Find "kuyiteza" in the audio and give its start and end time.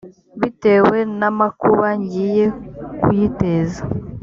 3.01-3.81